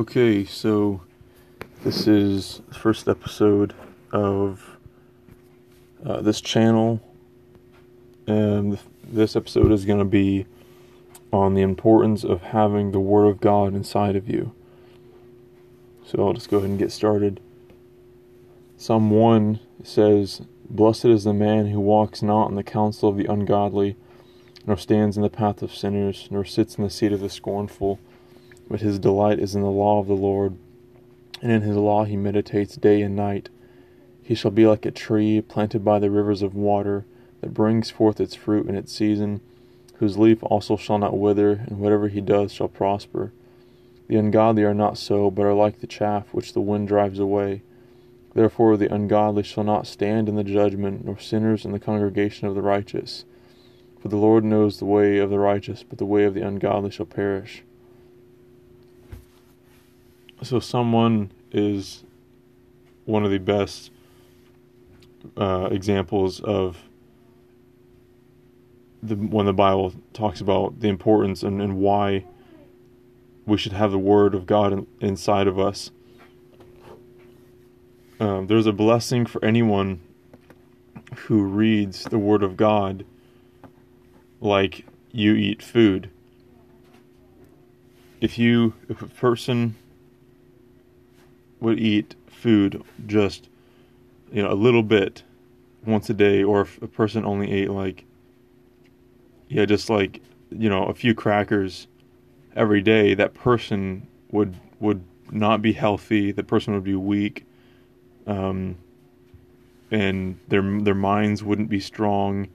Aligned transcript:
Okay, 0.00 0.46
so 0.46 1.02
this 1.84 2.06
is 2.06 2.62
the 2.68 2.74
first 2.74 3.06
episode 3.06 3.74
of 4.12 4.78
uh, 6.02 6.22
this 6.22 6.40
channel. 6.40 7.02
And 8.26 8.78
this 9.04 9.36
episode 9.36 9.70
is 9.70 9.84
going 9.84 9.98
to 9.98 10.06
be 10.06 10.46
on 11.34 11.52
the 11.52 11.60
importance 11.60 12.24
of 12.24 12.40
having 12.40 12.92
the 12.92 12.98
Word 12.98 13.26
of 13.26 13.42
God 13.42 13.74
inside 13.74 14.16
of 14.16 14.26
you. 14.26 14.54
So 16.06 16.26
I'll 16.26 16.32
just 16.32 16.48
go 16.48 16.56
ahead 16.56 16.70
and 16.70 16.78
get 16.78 16.92
started. 16.92 17.38
Psalm 18.78 19.10
1 19.10 19.60
says, 19.84 20.40
Blessed 20.70 21.04
is 21.04 21.24
the 21.24 21.34
man 21.34 21.66
who 21.66 21.78
walks 21.78 22.22
not 22.22 22.48
in 22.48 22.54
the 22.54 22.62
counsel 22.62 23.10
of 23.10 23.18
the 23.18 23.30
ungodly, 23.30 23.96
nor 24.66 24.78
stands 24.78 25.18
in 25.18 25.22
the 25.22 25.28
path 25.28 25.60
of 25.60 25.74
sinners, 25.74 26.26
nor 26.30 26.46
sits 26.46 26.76
in 26.76 26.84
the 26.84 26.88
seat 26.88 27.12
of 27.12 27.20
the 27.20 27.28
scornful 27.28 28.00
but 28.70 28.80
his 28.80 29.00
delight 29.00 29.40
is 29.40 29.56
in 29.56 29.62
the 29.62 29.68
law 29.68 29.98
of 29.98 30.06
the 30.06 30.14
Lord, 30.14 30.56
and 31.42 31.50
in 31.50 31.62
his 31.62 31.76
law 31.76 32.04
he 32.04 32.16
meditates 32.16 32.76
day 32.76 33.02
and 33.02 33.16
night. 33.16 33.48
He 34.22 34.36
shall 34.36 34.52
be 34.52 34.66
like 34.66 34.86
a 34.86 34.92
tree 34.92 35.40
planted 35.40 35.84
by 35.84 35.98
the 35.98 36.10
rivers 36.10 36.40
of 36.40 36.54
water, 36.54 37.04
that 37.40 37.52
brings 37.52 37.90
forth 37.90 38.20
its 38.20 38.34
fruit 38.36 38.68
in 38.68 38.76
its 38.76 38.92
season, 38.92 39.40
whose 39.96 40.16
leaf 40.16 40.38
also 40.42 40.76
shall 40.76 40.98
not 40.98 41.18
wither, 41.18 41.64
and 41.66 41.80
whatever 41.80 42.08
he 42.08 42.20
does 42.20 42.52
shall 42.52 42.68
prosper. 42.68 43.32
The 44.06 44.16
ungodly 44.16 44.62
are 44.62 44.74
not 44.74 44.98
so, 44.98 45.30
but 45.30 45.46
are 45.46 45.54
like 45.54 45.80
the 45.80 45.86
chaff 45.86 46.32
which 46.32 46.52
the 46.52 46.60
wind 46.60 46.86
drives 46.86 47.18
away. 47.18 47.62
Therefore 48.34 48.76
the 48.76 48.92
ungodly 48.92 49.42
shall 49.42 49.64
not 49.64 49.86
stand 49.86 50.28
in 50.28 50.36
the 50.36 50.44
judgment, 50.44 51.04
nor 51.04 51.18
sinners 51.18 51.64
in 51.64 51.72
the 51.72 51.80
congregation 51.80 52.46
of 52.46 52.54
the 52.54 52.62
righteous. 52.62 53.24
For 54.00 54.08
the 54.08 54.16
Lord 54.16 54.44
knows 54.44 54.78
the 54.78 54.84
way 54.84 55.18
of 55.18 55.30
the 55.30 55.40
righteous, 55.40 55.82
but 55.82 55.98
the 55.98 56.06
way 56.06 56.24
of 56.24 56.34
the 56.34 56.46
ungodly 56.46 56.90
shall 56.90 57.06
perish. 57.06 57.64
So 60.42 60.58
Psalm 60.58 60.92
one 60.92 61.32
is 61.52 62.02
one 63.04 63.24
of 63.24 63.30
the 63.30 63.38
best 63.38 63.90
uh, 65.36 65.68
examples 65.70 66.40
of 66.40 66.78
the 69.02 69.16
when 69.16 69.44
the 69.44 69.52
Bible 69.52 69.92
talks 70.14 70.40
about 70.40 70.80
the 70.80 70.88
importance 70.88 71.42
and, 71.42 71.60
and 71.60 71.76
why 71.76 72.24
we 73.44 73.58
should 73.58 73.72
have 73.72 73.90
the 73.90 73.98
Word 73.98 74.34
of 74.34 74.46
God 74.46 74.72
in, 74.72 74.86
inside 75.00 75.46
of 75.46 75.58
us. 75.58 75.90
Um, 78.18 78.46
there's 78.46 78.66
a 78.66 78.72
blessing 78.72 79.26
for 79.26 79.44
anyone 79.44 80.00
who 81.16 81.42
reads 81.42 82.04
the 82.04 82.18
Word 82.18 82.42
of 82.42 82.56
God 82.56 83.04
like 84.40 84.86
you 85.12 85.34
eat 85.34 85.62
food. 85.62 86.08
If 88.20 88.38
you, 88.38 88.74
if 88.88 89.02
a 89.02 89.06
person 89.06 89.76
would 91.60 91.78
eat 91.78 92.14
food 92.26 92.82
just 93.06 93.48
you 94.32 94.42
know 94.42 94.52
a 94.52 94.54
little 94.54 94.82
bit 94.82 95.22
once 95.84 96.10
a 96.10 96.14
day 96.14 96.42
or 96.42 96.62
if 96.62 96.80
a 96.82 96.88
person 96.88 97.24
only 97.24 97.50
ate 97.50 97.70
like 97.70 98.04
yeah 99.48 99.64
just 99.64 99.90
like 99.90 100.20
you 100.50 100.68
know 100.68 100.84
a 100.84 100.94
few 100.94 101.14
crackers 101.14 101.86
every 102.56 102.80
day 102.80 103.14
that 103.14 103.34
person 103.34 104.06
would 104.30 104.54
would 104.80 105.02
not 105.30 105.62
be 105.62 105.72
healthy 105.72 106.32
the 106.32 106.42
person 106.42 106.74
would 106.74 106.84
be 106.84 106.94
weak 106.94 107.44
um, 108.26 108.76
and 109.90 110.38
their 110.48 110.62
their 110.80 110.94
minds 110.94 111.42
wouldn't 111.42 111.68
be 111.68 111.80
strong 111.80 112.48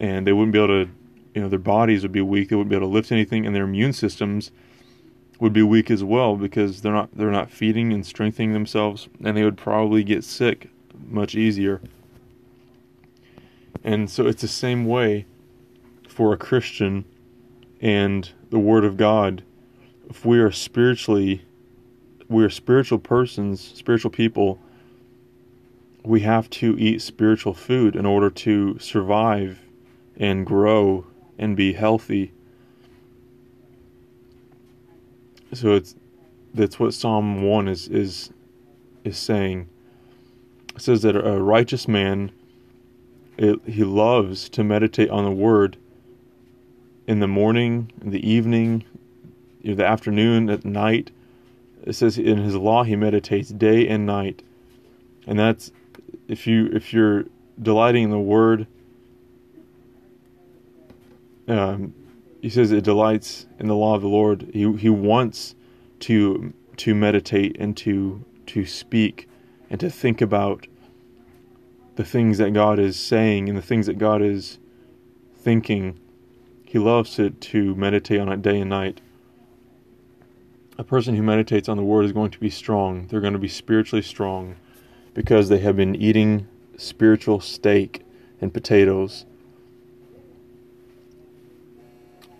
and 0.00 0.26
they 0.26 0.32
wouldn't 0.32 0.52
be 0.52 0.58
able 0.58 0.84
to 0.84 0.90
you 1.34 1.42
know 1.42 1.48
their 1.48 1.58
bodies 1.58 2.02
would 2.02 2.12
be 2.12 2.20
weak 2.20 2.48
they 2.48 2.56
wouldn't 2.56 2.70
be 2.70 2.76
able 2.76 2.88
to 2.88 2.92
lift 2.92 3.12
anything 3.12 3.46
and 3.46 3.54
their 3.54 3.64
immune 3.64 3.92
systems 3.92 4.50
would 5.42 5.52
be 5.52 5.60
weak 5.60 5.90
as 5.90 6.04
well 6.04 6.36
because 6.36 6.82
they're 6.82 6.92
not 6.92 7.08
they're 7.16 7.32
not 7.32 7.50
feeding 7.50 7.92
and 7.92 8.06
strengthening 8.06 8.52
themselves 8.52 9.08
and 9.24 9.36
they 9.36 9.42
would 9.42 9.56
probably 9.56 10.04
get 10.04 10.22
sick 10.22 10.70
much 11.08 11.34
easier. 11.34 11.80
And 13.82 14.08
so 14.08 14.28
it's 14.28 14.42
the 14.42 14.46
same 14.46 14.86
way 14.86 15.26
for 16.06 16.32
a 16.32 16.36
Christian 16.36 17.04
and 17.80 18.30
the 18.50 18.58
word 18.60 18.84
of 18.84 18.96
God. 18.96 19.42
If 20.08 20.24
we 20.24 20.38
are 20.38 20.52
spiritually 20.52 21.42
we 22.28 22.44
are 22.44 22.50
spiritual 22.50 23.00
persons, 23.00 23.60
spiritual 23.74 24.12
people, 24.12 24.60
we 26.04 26.20
have 26.20 26.48
to 26.50 26.78
eat 26.78 27.02
spiritual 27.02 27.52
food 27.52 27.96
in 27.96 28.06
order 28.06 28.30
to 28.30 28.78
survive 28.78 29.58
and 30.16 30.46
grow 30.46 31.04
and 31.36 31.56
be 31.56 31.72
healthy 31.72 32.30
so 35.52 35.74
it's 35.74 35.94
that's 36.54 36.78
what 36.78 36.94
Psalm 36.94 37.42
one 37.42 37.68
is 37.68 37.88
is 37.88 38.30
is 39.04 39.18
saying. 39.18 39.68
It 40.74 40.80
says 40.80 41.02
that 41.02 41.16
a 41.16 41.42
righteous 41.42 41.86
man 41.86 42.32
it, 43.38 43.60
he 43.66 43.84
loves 43.84 44.48
to 44.50 44.64
meditate 44.64 45.10
on 45.10 45.24
the 45.24 45.30
word 45.30 45.76
in 47.06 47.20
the 47.20 47.28
morning, 47.28 47.90
in 48.00 48.10
the 48.10 48.28
evening, 48.28 48.84
in 49.62 49.76
the 49.76 49.86
afternoon, 49.86 50.48
at 50.50 50.64
night. 50.64 51.10
It 51.84 51.94
says 51.94 52.18
in 52.18 52.38
his 52.38 52.54
law 52.54 52.84
he 52.84 52.94
meditates 52.94 53.48
day 53.50 53.88
and 53.88 54.06
night. 54.06 54.42
And 55.26 55.38
that's 55.38 55.72
if 56.28 56.46
you 56.46 56.66
if 56.72 56.92
you're 56.92 57.24
delighting 57.60 58.04
in 58.04 58.10
the 58.10 58.18
word 58.18 58.66
um, 61.48 61.94
he 62.42 62.50
says 62.50 62.72
it 62.72 62.82
delights 62.82 63.46
in 63.60 63.68
the 63.68 63.76
law 63.76 63.94
of 63.94 64.02
the 64.02 64.08
Lord. 64.08 64.50
He 64.52 64.70
he 64.72 64.90
wants 64.90 65.54
to 66.00 66.52
to 66.78 66.94
meditate 66.94 67.56
and 67.58 67.76
to 67.78 68.24
to 68.46 68.66
speak 68.66 69.28
and 69.70 69.78
to 69.78 69.88
think 69.88 70.20
about 70.20 70.66
the 71.94 72.04
things 72.04 72.38
that 72.38 72.52
God 72.52 72.80
is 72.80 72.98
saying 72.98 73.48
and 73.48 73.56
the 73.56 73.62
things 73.62 73.86
that 73.86 73.96
God 73.96 74.22
is 74.22 74.58
thinking. 75.36 75.98
He 76.64 76.78
loves 76.78 77.14
to, 77.16 77.30
to 77.30 77.74
meditate 77.76 78.18
on 78.18 78.30
it 78.30 78.42
day 78.42 78.60
and 78.60 78.70
night. 78.70 79.00
A 80.78 80.84
person 80.84 81.14
who 81.14 81.22
meditates 81.22 81.68
on 81.68 81.76
the 81.76 81.82
word 81.84 82.06
is 82.06 82.12
going 82.12 82.30
to 82.30 82.40
be 82.40 82.48
strong. 82.50 83.06
They're 83.06 83.20
going 83.20 83.34
to 83.34 83.38
be 83.38 83.46
spiritually 83.46 84.02
strong 84.02 84.56
because 85.12 85.48
they 85.48 85.58
have 85.58 85.76
been 85.76 85.94
eating 85.94 86.48
spiritual 86.78 87.40
steak 87.40 88.04
and 88.40 88.52
potatoes 88.52 89.26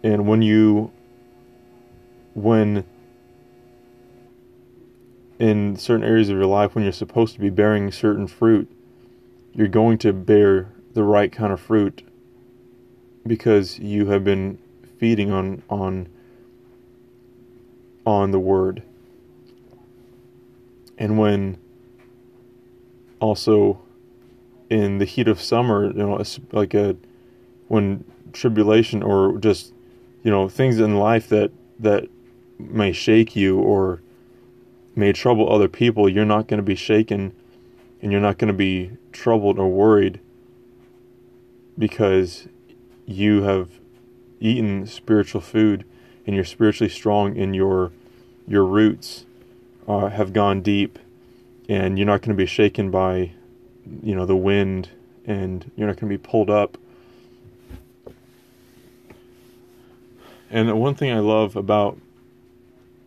and 0.03 0.27
when 0.27 0.43
you 0.43 0.91
when 2.35 2.85
in 5.39 5.77
certain 5.77 6.05
areas 6.05 6.29
of 6.29 6.37
your 6.37 6.47
life 6.47 6.75
when 6.75 6.85
you're 6.85 6.93
supposed 6.93 7.35
to 7.35 7.41
be 7.41 7.51
bearing 7.51 7.91
certain 7.91 8.27
fruit 8.27 8.71
you're 9.53 9.69
going 9.69 9.99
to 9.99 10.13
bear 10.13 10.73
the 10.95 11.03
right 11.03 11.33
kind 11.33 11.53
of 11.53 11.61
fruit 11.61 12.03
because 13.27 13.79
you 13.79 14.07
have 14.07 14.25
been 14.25 14.59
feeding 14.99 15.31
on 15.31 15.63
on 15.69 16.09
on 18.05 18.31
the 18.31 18.39
word. 18.39 18.83
And 20.99 21.19
when 21.19 21.59
also 23.21 23.81
in 24.69 24.99
the 24.99 25.05
heat 25.05 25.29
of 25.29 25.41
summer 25.41 25.87
you 25.87 25.93
know 25.93 26.23
like 26.53 26.75
a 26.75 26.97
when 27.69 28.05
tribulation 28.33 29.03
or 29.03 29.39
just 29.39 29.72
you 30.23 30.31
know 30.31 30.49
things 30.49 30.79
in 30.79 30.97
life 30.97 31.29
that 31.29 31.51
that 31.79 32.09
may 32.59 32.93
shake 32.93 33.35
you 33.35 33.59
or 33.59 34.01
may 34.95 35.13
trouble 35.13 35.53
other 35.53 35.69
people 35.69 36.09
you're 36.09 36.25
not 36.25 36.47
going 36.47 36.59
to 36.59 36.65
be 36.65 36.75
shaken 36.75 37.33
and 38.01 38.13
you're 38.13 38.21
not 38.21 38.39
going 38.39 38.49
to 38.49 38.55
be 38.55 38.91
troubled 39.13 39.59
or 39.59 39.69
worried 39.69 40.21
because 41.79 42.49
you 43.07 43.43
have 43.43 43.69
eaten 44.41 44.87
spiritual 44.87 45.41
food 45.41 45.85
and 46.27 46.35
you're 46.35 46.45
spiritually 46.45 46.91
strong 46.91 47.37
and 47.39 47.55
your 47.55 47.93
your 48.47 48.65
roots 48.65 49.25
uh, 49.89 50.09
have 50.09 50.33
gone 50.33 50.63
deep 50.63 50.99
and 51.69 51.99
you're 51.99 52.07
not 52.07 52.21
going 52.21 52.37
to 52.37 52.41
be 52.41 52.47
shaken 52.47 52.91
by 52.91 53.31
you 54.03 54.15
know 54.15 54.27
the 54.27 54.37
wind 54.37 54.91
and 55.27 55.71
you're 55.77 55.87
not 55.87 55.97
going 55.97 56.11
to 56.11 56.19
be 56.19 56.19
pulled 56.19 56.51
up 56.51 56.77
And 60.53 60.79
one 60.79 60.95
thing 60.95 61.11
I 61.11 61.21
love 61.21 61.57
about 61.57 61.99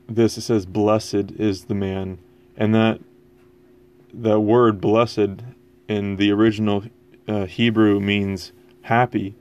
this, 0.09 0.35
it 0.35 0.41
says, 0.41 0.65
"Blessed 0.65 1.31
is 1.37 1.65
the 1.65 1.75
man," 1.75 2.17
and 2.57 2.73
that 2.73 2.99
that 4.11 4.39
word 4.39 4.81
"blessed" 4.81 5.43
in 5.87 6.15
the 6.15 6.31
original 6.31 6.85
uh, 7.27 7.45
Hebrew 7.45 7.99
means 7.99 8.51
happy. 8.81 9.35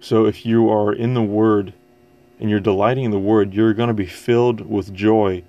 So 0.00 0.24
if 0.24 0.46
you 0.46 0.70
are 0.70 0.90
in 0.90 1.12
the 1.12 1.22
Word 1.22 1.74
and 2.40 2.48
you're 2.48 2.60
delighting 2.60 3.04
in 3.04 3.10
the 3.10 3.18
Word, 3.18 3.52
you're 3.52 3.74
going 3.74 3.88
to 3.88 3.94
be 3.94 4.06
filled 4.06 4.62
with 4.62 4.94
joy, 4.94 5.44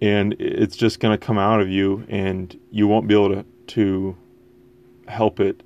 and 0.00 0.34
it's 0.38 0.76
just 0.76 0.98
going 0.98 1.16
to 1.16 1.24
come 1.24 1.36
out 1.36 1.60
of 1.60 1.68
you, 1.68 2.06
and 2.08 2.58
you 2.70 2.88
won't 2.88 3.06
be 3.06 3.12
able 3.12 3.34
to 3.34 3.44
to 3.66 4.16
help 5.08 5.40
it. 5.40 5.62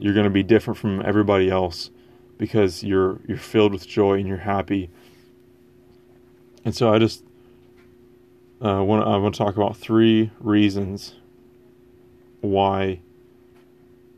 You're 0.00 0.14
going 0.14 0.24
to 0.24 0.30
be 0.30 0.42
different 0.42 0.76
from 0.76 1.02
everybody 1.06 1.48
else 1.48 1.90
because 2.38 2.82
you're 2.82 3.20
you're 3.26 3.38
filled 3.38 3.72
with 3.72 3.86
joy 3.86 4.18
and 4.18 4.26
you're 4.26 4.38
happy. 4.38 4.90
And 6.64 6.74
so 6.74 6.92
I 6.92 6.98
just 6.98 7.24
uh, 8.62 8.78
I 8.78 8.80
want 8.80 9.34
to 9.34 9.38
talk 9.38 9.56
about 9.56 9.76
three 9.76 10.30
reasons 10.40 11.14
why 12.40 13.00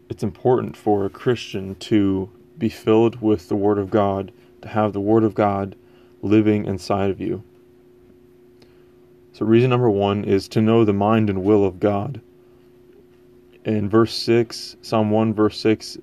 it's 0.09 0.23
important 0.23 0.77
for 0.77 1.05
a 1.05 1.11
Christian 1.11 1.75
to 1.77 2.31
be 2.59 2.69
filled 2.69 3.21
with 3.21 3.49
the 3.49 3.57
Word 3.57 3.79
of 3.79 3.91
God, 3.91 4.33
to 4.63 4.69
have 4.69 4.93
the 4.93 5.01
Word 5.01 5.25
of 5.25 5.35
God 5.35 5.77
living 6.23 6.65
inside 6.65 7.11
of 7.11 7.21
you. 7.21 7.43
So, 9.33 9.45
reason 9.45 9.71
number 9.71 9.91
one 9.91 10.25
is 10.25 10.49
to 10.49 10.63
know 10.63 10.85
the 10.85 10.93
mind 10.93 11.29
and 11.29 11.43
will 11.43 11.65
of 11.65 11.79
God. 11.79 12.21
In 13.65 13.89
verse 13.89 14.15
6, 14.15 14.77
Psalm 14.81 15.11
1, 15.11 15.35
verse 15.35 15.59
6 15.59 15.99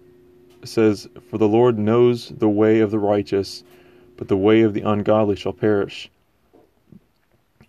says, 0.68 1.08
For 1.30 1.38
the 1.38 1.48
Lord 1.48 1.78
knows 1.78 2.30
the 2.30 2.50
way 2.50 2.80
of 2.80 2.92
the 2.92 3.00
righteous, 3.00 3.64
but 4.18 4.28
the 4.28 4.38
way 4.38 4.62
of 4.62 4.74
the 4.74 4.82
ungodly 4.82 5.36
shall 5.36 5.54
perish. 5.54 6.10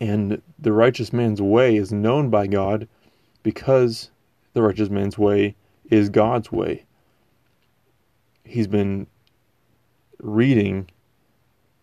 And 0.00 0.43
the 0.58 0.73
righteous 0.73 1.12
man's 1.12 1.41
way 1.41 1.76
is 1.76 1.93
known 1.93 2.31
by 2.31 2.46
God 2.46 2.88
because 3.43 4.11
the 4.52 4.62
righteous 4.62 4.91
man's 4.91 5.17
way 5.17 5.55
is 5.91 6.08
God's 6.08 6.50
way. 6.50 6.85
He's 8.44 8.67
been 8.67 9.06
reading 10.20 10.88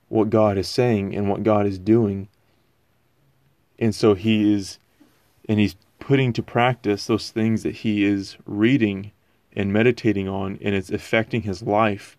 what 0.09 0.29
God 0.29 0.57
is 0.57 0.67
saying 0.67 1.15
and 1.15 1.29
what 1.29 1.43
God 1.43 1.65
is 1.65 1.79
doing. 1.79 2.27
And 3.79 3.95
so 3.95 4.13
he 4.13 4.53
is, 4.53 4.77
and 5.47 5.59
he's 5.59 5.75
putting 5.99 6.33
to 6.33 6.43
practice 6.43 7.07
those 7.07 7.31
things 7.31 7.63
that 7.63 7.75
he 7.75 8.03
is 8.03 8.37
reading 8.45 9.11
and 9.55 9.73
meditating 9.73 10.27
on, 10.27 10.57
and 10.61 10.75
it's 10.75 10.89
affecting 10.89 11.41
his 11.41 11.61
life. 11.61 12.17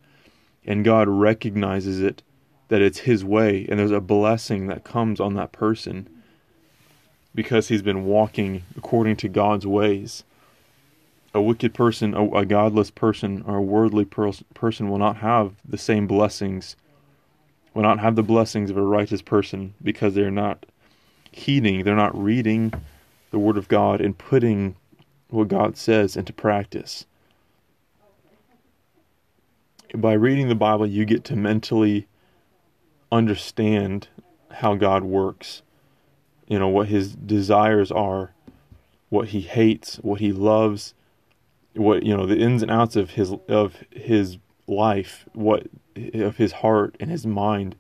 And 0.65 0.85
God 0.85 1.09
recognizes 1.09 2.01
it 2.01 2.23
that 2.69 2.81
it's 2.81 3.01
his 3.01 3.25
way, 3.25 3.67
and 3.69 3.79
there's 3.79 3.91
a 3.91 4.01
blessing 4.01 4.67
that 4.69 4.85
comes 4.85 5.21
on 5.21 5.35
that 5.35 5.53
person 5.53 6.09
because 7.35 7.69
he's 7.69 7.83
been 7.83 8.05
walking 8.05 8.63
according 8.77 9.17
to 9.17 9.29
God's 9.29 9.67
ways. 9.67 10.25
A 11.35 11.41
wicked 11.41 11.73
person, 11.73 12.15
a, 12.15 12.31
a 12.31 12.47
godless 12.47 12.91
person, 12.91 13.43
or 13.47 13.57
a 13.57 13.63
worldly 13.63 14.05
per- 14.05 14.33
person 14.55 14.89
will 14.89 14.99
not 14.99 15.17
have 15.19 15.55
the 15.67 15.79
same 15.79 16.07
blessings, 16.07 16.77
will 17.75 17.83
not 17.83 18.01
have 18.01 18.17
the 18.17 18.23
blessings 18.23 18.71
of 18.71 18.77
a 18.77 18.83
righteous 18.83 19.23
person 19.23 19.75
because 19.83 20.15
they're 20.15 20.31
not 20.31 20.67
heeding, 21.31 21.85
they're 21.85 21.97
not 21.97 22.17
reading 22.17 22.73
the 23.31 23.39
Word 23.39 23.57
of 23.57 23.69
God 23.69 24.01
and 24.01 24.17
putting 24.17 24.77
what 25.29 25.49
God 25.49 25.77
says 25.77 26.17
into 26.17 26.33
practice. 26.33 27.07
By 29.95 30.15
reading 30.15 30.49
the 30.49 30.55
Bible, 30.55 30.87
you 30.87 31.05
get 31.05 31.25
to 31.25 31.37
mentally 31.37 32.07
understand 33.11 34.09
how 34.51 34.75
God 34.75 35.05
works. 35.05 35.63
You 36.47 36.59
know 36.59 36.69
what 36.69 36.89
his 36.89 37.15
desires 37.15 37.91
are 37.91 38.35
what 39.13 39.29
he 39.29 39.43
hates 39.43 39.97
what 39.97 40.21
he 40.21 40.33
loves 40.33 40.95
what 41.75 42.03
you 42.03 42.17
know 42.17 42.25
the 42.25 42.39
ins 42.39 42.63
and 42.63 42.71
outs 42.71 42.97
of 42.97 43.11
his 43.11 43.35
of 43.47 43.77
his 43.91 44.39
life 44.67 45.27
what 45.35 45.67
of 46.15 46.39
his 46.39 46.53
heart 46.53 46.97
and 46.99 47.11
his 47.11 47.27
mind. 47.27 47.77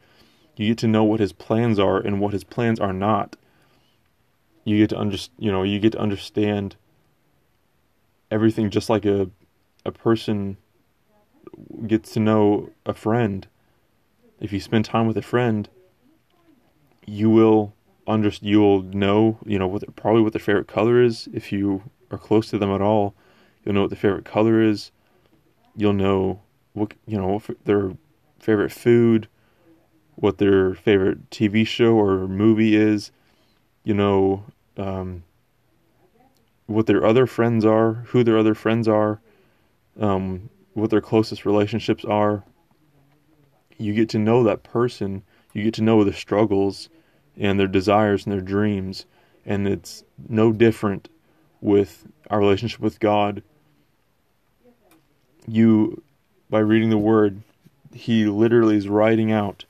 You 0.57 0.69
get 0.69 0.79
to 0.79 0.89
know 0.89 1.05
what 1.05 1.21
his 1.21 1.33
plans 1.33 1.79
are 1.79 1.99
and 1.99 2.21
what 2.21 2.35
his 2.35 2.45
plans 2.45 2.79
are 2.79 2.93
not. 2.93 3.37
You 4.65 4.77
get 4.77 4.91
to 4.91 4.99
under, 4.99 5.17
you 5.39 5.51
know 5.51 5.63
you 5.63 5.81
get 5.81 5.93
to 5.93 5.99
understand 5.99 6.77
everything 8.31 8.69
just 8.69 8.91
like 8.91 9.07
a 9.07 9.31
a 9.87 9.93
person 9.93 10.59
gets 11.87 12.13
to 12.13 12.21
know 12.21 12.71
a 12.87 12.95
friend 12.95 13.47
if 14.41 14.53
you 14.53 14.61
spend 14.61 14.85
time 14.85 15.07
with 15.07 15.17
a 15.17 15.23
friend 15.23 15.69
you 17.07 17.29
will 17.29 17.75
under 18.07 18.31
you'll 18.41 18.83
know 18.83 19.39
you 19.45 19.59
know 19.59 19.67
what 19.67 19.97
probably 19.97 20.23
what 20.23 20.33
their 20.33 20.41
favorite 20.41 20.69
color 20.69 21.03
is 21.03 21.29
if 21.33 21.53
you 21.53 21.83
are 22.13 22.19
close 22.19 22.51
to 22.51 22.59
them 22.59 22.71
at 22.71 22.83
all. 22.83 23.15
You'll 23.65 23.75
know 23.75 23.83
what 23.83 23.91
their 23.91 23.99
favorite 23.99 24.25
color 24.25 24.63
is. 24.63 24.91
You'll 25.77 25.95
know 25.95 26.43
what 26.75 26.95
you 27.07 27.17
know 27.17 27.29
what 27.29 27.65
their 27.65 27.93
favorite 28.39 28.71
food, 28.71 29.29
what 30.15 30.39
their 30.39 30.75
favorite 30.75 31.31
TV 31.31 31.67
show 31.67 31.95
or 31.95 32.29
movie 32.29 32.77
is. 32.77 33.11
You 33.85 33.95
know 33.95 34.45
um, 34.77 35.25
what 36.67 36.87
their 36.87 37.05
other 37.05 37.27
friends 37.27 37.65
are, 37.65 37.95
who 38.09 38.23
their 38.23 38.39
other 38.39 38.55
friends 38.55 38.87
are, 38.87 39.21
um, 39.99 40.51
what 40.75 40.91
their 40.91 41.01
closest 41.01 41.45
relationships 41.45 42.05
are. 42.05 42.45
You 43.79 43.95
get 43.95 44.09
to 44.11 44.19
know 44.19 44.45
that 44.45 44.63
person. 44.63 45.23
You 45.53 45.65
get 45.65 45.75
to 45.75 45.83
know 45.83 46.05
their 46.05 46.13
struggles 46.13 46.89
and 47.37 47.59
their 47.59 47.67
desires 47.67 48.25
and 48.25 48.33
their 48.33 48.41
dreams. 48.41 49.07
And 49.45 49.67
it's 49.67 50.05
no 50.29 50.53
different 50.53 51.09
with 51.61 52.07
our 52.31 52.39
relationship 52.39 52.81
with 52.81 53.01
God. 53.01 53.43
You, 55.47 56.03
by 56.49 56.61
reading 56.61 56.91
the 56.91 56.99
Word, 56.99 57.43
He 57.93 58.27
literally 58.27 58.77
is 58.77 58.89
writing 58.89 59.33
out. 59.33 59.65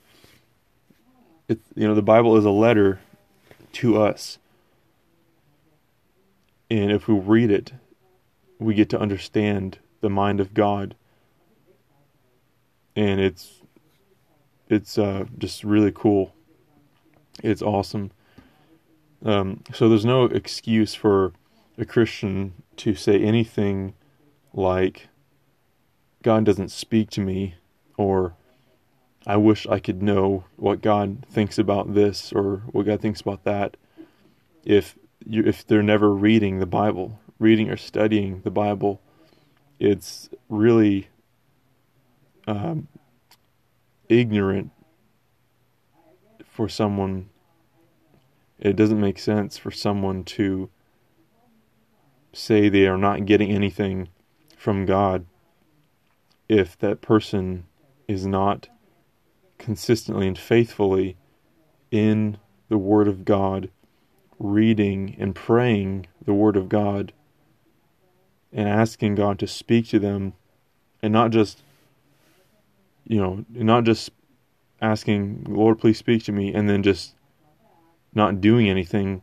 It, 1.49 1.61
you 1.75 1.89
know, 1.89 1.95
the 1.95 2.03
Bible 2.03 2.37
is 2.37 2.45
a 2.45 2.51
letter 2.51 3.01
to 3.75 4.01
us. 4.01 4.39
And 6.71 6.91
if 6.91 7.09
we 7.09 7.15
read 7.15 7.51
it, 7.51 7.73
we 8.59 8.75
get 8.75 8.89
to 8.91 9.01
understand 9.01 9.79
the 10.03 10.11
mind 10.11 10.39
of 10.39 10.53
God. 10.53 10.95
And 12.95 13.19
it's 13.19 13.63
it's 14.69 14.99
uh, 14.99 15.25
just 15.39 15.65
really 15.65 15.93
cool. 15.93 16.35
It's 17.43 17.63
awesome. 17.63 18.11
Um, 19.25 19.63
so 19.73 19.89
there's 19.89 20.05
no 20.05 20.25
excuse 20.25 20.95
for 20.95 21.33
a 21.79 21.85
Christian 21.85 22.55
to 22.79 22.95
say 22.95 23.23
anything 23.23 23.93
like, 24.55 25.09
God 26.23 26.45
doesn't 26.45 26.71
speak 26.71 27.11
to 27.11 27.21
me, 27.21 27.57
or 27.97 28.35
I 29.27 29.37
wish 29.37 29.67
I 29.67 29.79
could 29.79 30.03
know 30.03 30.45
what 30.57 30.81
God 30.81 31.27
thinks 31.31 31.59
about 31.59 31.95
this 31.95 32.33
or 32.33 32.63
what 32.73 32.87
God 32.87 33.01
thinks 33.01 33.21
about 33.21 33.45
that. 33.45 33.77
If 34.65 34.97
you, 35.27 35.43
if 35.45 35.67
they're 35.67 35.83
never 35.83 36.11
reading 36.11 36.61
the 36.61 36.67
Bible, 36.67 37.21
reading 37.39 37.69
or 37.69 37.77
studying 37.77 38.41
the 38.41 38.51
Bible, 38.51 39.02
it's 39.83 40.31
really 40.49 41.09
um, 42.47 42.87
ignorant 44.09 44.71
for 46.47 46.69
someone 46.69 47.29
it 48.61 48.77
doesn't 48.77 49.01
make 49.01 49.19
sense 49.19 49.59
for 49.59 49.73
someone 49.73 50.23
to 50.23 50.71
say 52.33 52.69
they 52.69 52.87
are 52.87 52.97
not 52.97 53.27
getting 53.27 53.51
anything 53.51 54.09
from 54.57 54.87
God 54.87 55.27
if 56.49 56.79
that 56.79 57.01
person 57.01 57.65
is 58.07 58.25
not 58.25 58.69
consistently 59.59 60.29
and 60.29 60.39
faithfully 60.39 61.17
in 61.91 62.39
the 62.69 62.79
Word 62.79 63.09
of 63.09 63.25
God, 63.25 63.69
reading 64.39 65.17
and 65.19 65.35
praying 65.35 66.07
the 66.25 66.35
Word 66.35 66.57
of 66.57 66.69
God, 66.69 67.13
and 68.53 68.69
asking 68.69 69.15
God 69.15 69.39
to 69.39 69.47
speak 69.47 69.89
to 69.89 69.99
them, 69.99 70.35
and 71.03 71.13
not 71.13 71.31
just, 71.31 71.63
you 73.07 73.21
know, 73.21 73.45
not 73.51 73.85
just 73.85 74.11
asking, 74.81 75.47
Lord, 75.49 75.79
please 75.79 75.99
speak 75.99 76.25
to 76.25 76.33
me, 76.33 76.53
and 76.53 76.69
then 76.69 76.83
just 76.83 77.15
not 78.15 78.41
doing 78.41 78.69
anything, 78.69 79.23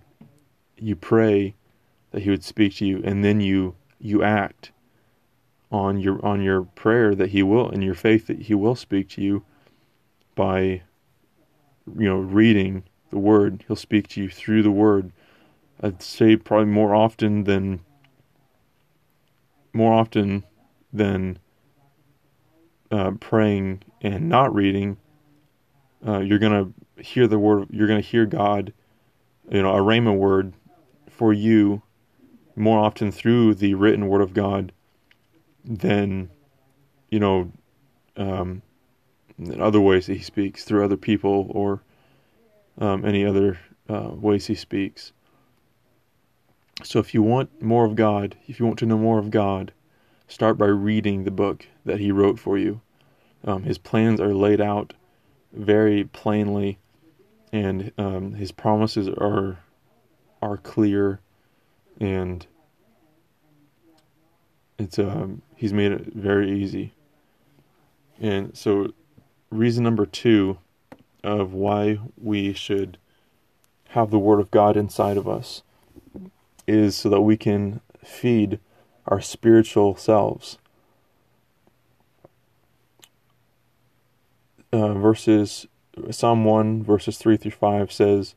you 0.78 0.96
pray 0.96 1.56
that 2.12 2.24
he 2.24 2.30
would 2.30 2.44
speak 2.44 2.76
to 2.78 2.86
you, 2.86 3.02
and 3.04 3.24
then 3.24 3.40
you 3.42 3.76
you 4.02 4.24
act 4.24 4.72
on 5.72 6.00
your 6.00 6.24
on 6.26 6.42
your 6.42 6.64
prayer 6.64 7.14
that 7.14 7.30
he 7.30 7.44
will 7.44 7.70
and 7.70 7.84
your 7.84 7.94
faith 7.94 8.28
that 8.28 8.44
he 8.44 8.56
will 8.56 8.76
speak 8.76 9.10
to 9.10 9.22
you 9.22 9.44
by 10.36 10.82
you 11.98 12.08
know 12.08 12.18
reading 12.18 12.84
the 13.10 13.20
word. 13.20 13.64
He'll 13.68 13.76
speak 13.76 14.08
to 14.10 14.22
you 14.22 14.30
through 14.30 14.64
the 14.64 14.72
word. 14.72 15.12
I'd 15.82 16.02
say 16.02 16.36
probably 16.36 16.72
more 16.72 16.96
often 16.96 17.44
than 17.44 17.82
more 19.80 19.94
often 19.94 20.44
than 20.94 21.40
uh, 22.92 23.12
praying 23.20 23.82
and 24.02 24.30
not 24.30 24.54
reading 24.54 24.98
uh, 26.06 26.20
you're 26.20 26.40
gonna 26.40 26.70
hear 26.98 27.28
the 27.28 27.40
word. 27.40 27.68
You're 27.72 27.88
going 27.88 28.02
to 28.02 28.08
hear 28.08 28.26
God, 28.26 28.74
you 29.50 29.62
know, 29.62 29.74
a 29.74 29.80
rhema 29.80 30.16
word 30.16 30.54
for 31.10 31.34
you 31.34 31.82
more 32.56 32.80
often 32.80 33.12
through 33.12 33.56
the 33.56 33.74
written 33.74 34.08
word 34.08 34.22
of 34.22 34.34
God 34.34 34.72
than, 35.64 36.30
you 37.10 37.20
know, 37.20 37.52
um, 38.18 38.62
in 39.38 39.62
other 39.62 39.80
ways 39.80 40.08
that 40.08 40.16
He 40.16 40.24
speaks 40.24 40.64
through 40.64 40.84
other 40.84 40.98
people 40.98 41.48
or 41.50 41.82
um, 42.80 43.06
any 43.06 43.26
other 43.26 43.60
uh, 43.90 44.12
ways 44.14 44.48
He 44.48 44.56
speaks. 44.56 45.12
So 46.84 47.00
if 47.00 47.14
you 47.14 47.22
want 47.22 47.62
more 47.62 47.86
of 47.86 47.96
God, 47.96 48.36
if 48.48 48.60
you 48.60 48.66
want 48.66 48.80
to 48.80 48.86
know 48.86 48.98
more 48.98 49.20
of 49.20 49.32
God, 49.32 49.74
start 50.28 50.58
by 50.58 50.68
reading 50.68 51.24
the 51.24 51.32
book 51.32 51.68
that 51.86 52.00
He 52.00 52.12
wrote 52.12 52.40
for 52.40 52.58
you. 52.58 52.82
Um, 53.44 53.64
his 53.64 53.78
plans 53.78 54.20
are 54.20 54.34
laid 54.34 54.60
out 54.62 54.94
very 55.54 56.04
plainly, 56.04 56.78
and 57.52 57.92
um, 57.98 58.34
his 58.34 58.52
promises 58.52 59.08
are 59.10 59.60
are 60.42 60.58
clear 60.58 61.20
and 62.00 62.48
it's 64.78 64.98
um 64.98 65.42
he's 65.56 65.74
made 65.74 65.92
it 65.92 66.14
very 66.14 66.52
easy. 66.52 66.94
And 68.22 68.58
so 68.58 68.94
reason 69.50 69.84
number 69.84 70.06
2 70.06 70.58
of 71.24 71.54
why 71.54 72.00
we 72.18 72.54
should 72.54 72.98
have 73.90 74.12
the 74.12 74.20
word 74.20 74.40
of 74.40 74.52
God 74.52 74.78
inside 74.78 75.18
of 75.18 75.28
us 75.28 75.64
is 76.70 76.96
so 76.96 77.10
that 77.10 77.22
we 77.22 77.36
can 77.36 77.82
feed 78.04 78.60
our 79.08 79.20
spiritual 79.20 79.96
selves. 79.96 80.58
Uh, 84.72 84.94
verses 84.94 85.68
Psalm 86.12 86.46
1 86.46 86.84
verses 86.84 87.18
3 87.18 87.38
through 87.38 87.52
5 87.52 87.92
says, 87.92 88.36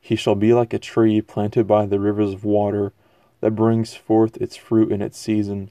"He 0.00 0.16
shall 0.16 0.34
be 0.34 0.54
like 0.54 0.72
a 0.72 0.78
tree 0.78 1.20
planted 1.20 1.66
by 1.66 1.86
the 1.86 2.00
rivers 2.00 2.32
of 2.32 2.44
water 2.44 2.92
that 3.40 3.56
brings 3.56 3.94
forth 3.94 4.36
its 4.40 4.56
fruit 4.56 4.92
in 4.92 5.02
its 5.02 5.18
season, 5.18 5.70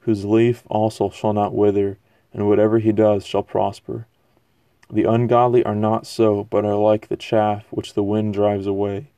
whose 0.00 0.24
leaf 0.24 0.64
also 0.68 1.08
shall 1.08 1.32
not 1.32 1.54
wither, 1.54 1.98
and 2.32 2.48
whatever 2.48 2.80
he 2.80 2.92
does 2.92 3.24
shall 3.24 3.42
prosper." 3.42 4.06
The 4.90 5.04
ungodly 5.04 5.64
are 5.64 5.74
not 5.74 6.06
so, 6.06 6.44
but 6.44 6.64
are 6.64 6.76
like 6.76 7.08
the 7.08 7.16
chaff 7.16 7.64
which 7.70 7.94
the 7.94 8.02
wind 8.02 8.34
drives 8.34 8.66
away. 8.66 9.08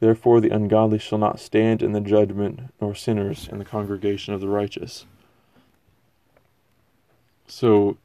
Therefore 0.00 0.40
the 0.40 0.50
ungodly 0.50 0.98
shall 0.98 1.18
not 1.18 1.38
stand 1.38 1.82
in 1.82 1.92
the 1.92 2.00
judgment, 2.00 2.72
nor 2.80 2.94
sinners 2.94 3.48
in 3.48 3.58
the 3.58 3.64
congregation 3.64 4.32
of 4.32 4.40
the 4.40 4.48
righteous. 4.48 5.04
So, 7.46 7.98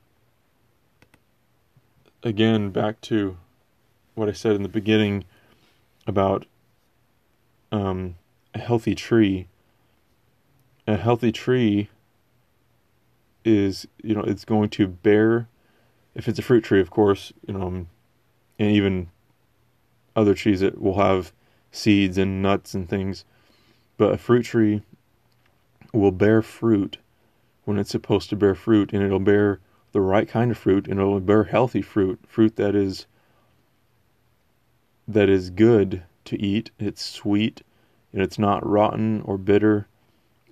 again, 2.21 2.69
back 2.69 2.99
to 3.01 3.37
what 4.13 4.27
I 4.27 4.33
said 4.33 4.55
in 4.55 4.63
the 4.63 4.69
beginning 4.69 5.23
about 6.05 6.45
um, 7.71 8.15
a 8.53 8.59
healthy 8.59 8.95
tree. 8.95 9.47
A 10.87 10.97
healthy 10.97 11.31
tree 11.31 11.89
is, 13.43 13.87
you 14.03 14.15
know, 14.15 14.21
it's 14.21 14.45
going 14.45 14.69
to 14.69 14.87
bear, 14.87 15.47
if 16.13 16.27
it's 16.27 16.39
a 16.39 16.41
fruit 16.41 16.63
tree, 16.63 16.81
of 16.81 16.89
course, 16.89 17.31
you 17.47 17.53
know, 17.53 17.67
and 17.67 17.87
even 18.59 19.09
other 20.15 20.33
trees 20.33 20.59
that 20.59 20.81
will 20.81 20.97
have 20.99 21.31
seeds 21.75 22.17
and 22.17 22.41
nuts 22.41 22.73
and 22.73 22.89
things. 22.89 23.25
But 23.97 24.13
a 24.13 24.17
fruit 24.17 24.43
tree 24.43 24.81
will 25.93 26.11
bear 26.11 26.41
fruit 26.41 26.97
when 27.65 27.77
it's 27.77 27.89
supposed 27.89 28.29
to 28.29 28.35
bear 28.35 28.55
fruit, 28.55 28.93
and 28.93 29.03
it'll 29.03 29.19
bear 29.19 29.59
the 29.91 30.01
right 30.01 30.27
kind 30.27 30.51
of 30.51 30.57
fruit, 30.57 30.87
and 30.87 30.99
it'll 30.99 31.19
bear 31.19 31.45
healthy 31.45 31.81
fruit, 31.81 32.19
fruit 32.27 32.55
that 32.57 32.75
is 32.75 33.07
that 35.07 35.29
is 35.29 35.49
good 35.49 36.03
to 36.25 36.41
eat. 36.41 36.71
It's 36.79 37.03
sweet, 37.03 37.61
and 38.11 38.21
it's 38.21 38.39
not 38.39 38.65
rotten 38.65 39.21
or 39.21 39.37
bitter. 39.37 39.87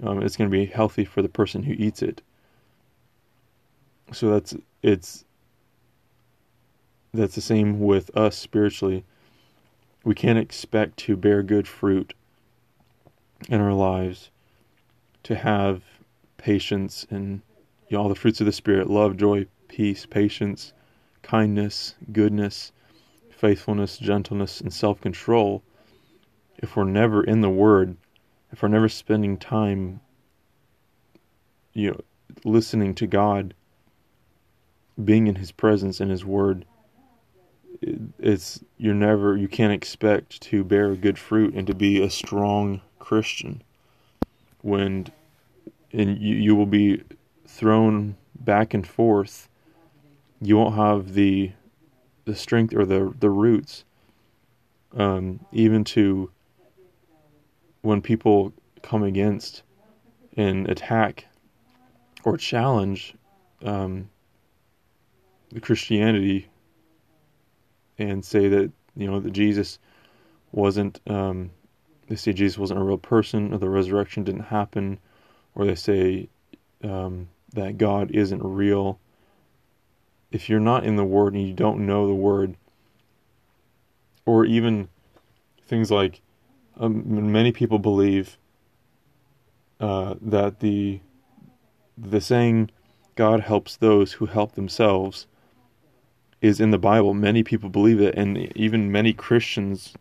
Um, 0.02 0.22
it's 0.22 0.38
going 0.38 0.50
to 0.50 0.58
be 0.58 0.66
healthy 0.66 1.06
for 1.06 1.22
the 1.22 1.30
person 1.30 1.64
who 1.64 1.74
eats 1.74 2.02
it. 2.02 2.22
So 4.12 4.30
that's 4.32 4.56
it's 4.82 5.26
that's 7.14 7.36
the 7.36 7.42
same 7.42 7.80
with 7.80 8.16
us 8.16 8.38
spiritually 8.38 9.04
we 10.04 10.16
can't 10.16 10.40
expect 10.40 10.98
to 10.98 11.16
bear 11.16 11.44
good 11.44 11.68
fruit 11.68 12.14
in 13.50 13.62
our 13.62 13.74
lives, 13.74 14.32
to 15.24 15.36
have 15.36 15.84
patience 16.38 17.06
and 17.10 17.42
you 17.88 17.98
know, 17.98 18.04
all 18.04 18.10
the 18.10 18.16
fruits 18.16 18.40
of 18.40 18.46
the 18.46 18.52
Spirit 18.52 18.90
love, 18.90 19.18
joy, 19.18 19.46
peace, 19.68 20.06
patience, 20.06 20.74
kindness, 21.22 21.96
goodness, 22.12 22.72
faithfulness, 23.30 23.98
gentleness, 23.98 24.62
and 24.62 24.74
self 24.74 25.00
control 25.02 25.64
if 26.58 26.76
we're 26.76 26.86
never 26.86 27.24
in 27.24 27.42
the 27.42 27.50
Word, 27.50 27.98
if 28.52 28.62
we're 28.62 28.70
never 28.70 28.88
spending 28.88 29.38
time, 29.38 30.00
you 31.74 31.92
know, 31.92 32.00
listening 32.46 32.96
to 32.96 33.08
God, 33.08 33.54
being 35.04 35.28
in 35.28 35.36
His 35.36 35.52
presence 35.52 36.00
and 36.00 36.10
His 36.10 36.24
Word, 36.24 36.66
it's 38.20 38.64
you're 38.78 38.94
never 38.94 39.38
you 39.38 39.48
can't 39.48 39.74
expect 39.74 40.42
to 40.42 40.64
bear 40.64 40.96
good 40.96 41.18
fruit 41.18 41.54
and 41.54 41.68
to 41.68 41.76
be 41.76 42.02
a 42.02 42.10
strong 42.10 42.82
Christian 43.00 43.62
when 44.62 45.08
and 45.92 46.18
you, 46.20 46.36
you 46.36 46.56
will 46.56 46.66
be 46.66 47.04
thrown 47.48 48.16
back 48.40 48.74
and 48.74 48.86
forth. 48.86 49.48
You 50.42 50.58
won't 50.58 50.76
have 50.76 51.14
the 51.14 51.52
the 52.26 52.36
strength 52.36 52.74
or 52.74 52.86
the 52.86 53.14
the 53.20 53.30
roots 53.30 53.84
um, 54.98 55.40
even 55.52 55.84
to 55.84 56.32
when 57.82 58.02
people 58.02 58.54
come 58.82 59.04
against 59.04 59.64
and 60.38 60.70
attack 60.70 61.26
or 62.24 62.38
challenge 62.38 63.14
um, 63.64 64.10
the 65.52 65.60
Christianity 65.60 66.48
and 67.98 68.24
say 68.24 68.48
that 68.48 68.72
you 68.96 69.08
know 69.08 69.20
that 69.20 69.32
Jesus 69.32 69.80
wasn't 70.52 71.00
um, 71.08 71.52
they 72.08 72.16
say 72.16 72.34
Jesus 72.34 72.58
wasn't 72.58 72.80
a 72.80 72.84
real 72.84 72.98
person 72.98 73.54
or 73.54 73.58
the 73.58 73.70
resurrection 73.70 74.24
didn't 74.24 74.44
happen 74.44 75.00
or 75.56 75.66
they 75.66 75.76
say 75.76 76.30
um, 76.84 77.30
that 77.54 77.78
God 77.78 78.12
isn't 78.12 78.44
real. 78.44 79.00
If 80.32 80.50
you're 80.50 80.60
not 80.60 80.84
in 80.84 80.96
the 80.96 81.04
word 81.06 81.34
and 81.34 81.48
you 81.48 81.54
don't 81.54 81.86
know 81.86 82.08
the 82.08 82.14
word 82.14 82.56
or 84.26 84.46
even 84.46 84.90
things 85.68 85.92
like 85.92 86.22
um, 86.78 87.32
many 87.32 87.52
people 87.52 87.80
believe 87.80 88.38
uh, 89.80 90.16
that 90.22 90.60
the 90.60 91.00
the 91.98 92.22
saying 92.22 92.72
God 93.16 93.42
helps 93.42 93.76
those 93.76 94.14
who 94.14 94.26
help 94.26 94.54
themselves 94.54 95.28
is 96.44 96.60
in 96.60 96.72
the 96.72 96.78
Bible. 96.78 97.14
Many 97.14 97.42
people 97.42 97.70
believe 97.70 98.02
it, 98.02 98.14
and 98.16 98.38
even 98.56 98.92
many 98.92 99.14
Christians 99.14 99.94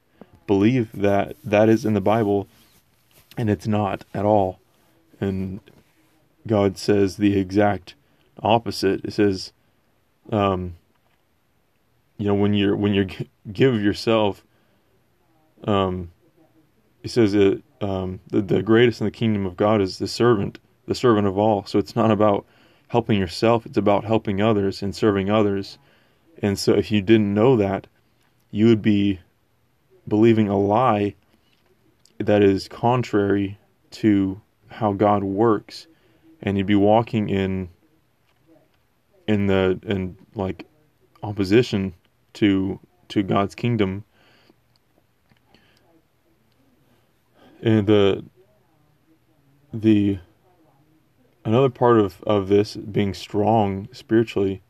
believe 0.49 0.91
that 0.93 1.37
that 1.45 1.69
is 1.69 1.85
in 1.85 1.95
the 1.95 2.01
Bible, 2.01 2.49
and 3.39 3.49
it's 3.49 3.69
not 3.69 4.05
at 4.13 4.25
all. 4.25 4.59
And 5.21 5.61
God 6.45 6.77
says 6.77 7.17
the 7.17 7.39
exact 7.39 7.95
opposite. 8.43 9.05
It 9.05 9.13
says, 9.13 9.53
um, 10.33 10.75
you 12.19 12.27
know, 12.27 12.35
when 12.35 12.55
you're 12.55 12.75
when 12.75 12.93
you 12.93 13.09
give 13.53 13.81
yourself, 13.81 14.45
um, 15.63 16.11
he 17.03 17.09
says 17.09 17.33
that 17.35 17.63
um, 17.81 18.19
the 18.31 18.43
the 18.43 18.63
greatest 18.65 19.01
in 19.01 19.05
the 19.05 19.13
kingdom 19.13 19.47
of 19.47 19.57
God 19.57 19.81
is 19.81 19.99
the 19.99 20.09
servant, 20.09 20.59
the 20.87 20.95
servant 20.97 21.29
of 21.29 21.39
all. 21.39 21.65
So 21.67 21.79
it's 21.79 21.95
not 21.95 22.11
about 22.11 22.45
helping 22.89 23.17
yourself; 23.17 23.65
it's 23.65 23.79
about 23.79 24.03
helping 24.03 24.43
others 24.43 24.83
and 24.83 24.93
serving 24.93 25.31
others 25.31 25.79
and 26.41 26.59
so 26.59 26.73
if 26.75 26.91
you 26.91 27.03
didn't 27.03 27.35
know 27.35 27.57
that, 27.57 27.87
you 28.51 28.67
would 28.67 28.83
be 28.83 29.21
believing 30.07 30.49
a 30.49 30.59
lie 30.59 31.15
that 32.19 32.43
is 32.43 32.69
contrary 32.69 33.59
to 33.91 34.41
how 34.69 34.93
God 34.93 35.25
works. 35.25 35.87
And 36.43 36.59
you'd 36.59 36.67
be 36.67 36.75
walking 36.75 37.29
in 37.29 37.69
in 39.29 39.47
the 39.47 39.79
in 39.85 40.17
like 40.35 40.67
opposition 41.23 41.95
to 42.35 42.81
to 43.09 43.23
God's 43.23 43.55
kingdom. 43.55 44.05
And 47.63 47.87
the 47.87 48.25
the 49.73 50.19
another 51.45 51.71
part 51.71 51.99
of 51.99 52.21
of 52.25 52.49
this 52.49 52.75
being 52.75 53.15
strong 53.15 53.89
spiritually 53.93 54.63